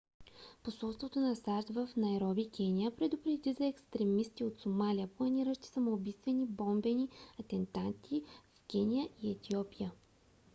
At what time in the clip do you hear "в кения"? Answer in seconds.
8.55-9.09